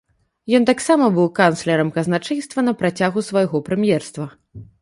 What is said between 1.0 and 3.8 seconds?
быў канцлерам казначэйства на працягу свайго